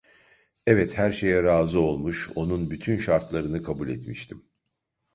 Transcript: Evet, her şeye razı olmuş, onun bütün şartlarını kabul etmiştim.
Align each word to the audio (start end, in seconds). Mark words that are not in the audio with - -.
Evet, 0.67 0.97
her 0.97 1.11
şeye 1.11 1.43
razı 1.43 1.79
olmuş, 1.81 2.29
onun 2.35 2.69
bütün 2.71 2.97
şartlarını 2.97 3.63
kabul 3.63 3.89
etmiştim. 3.89 4.43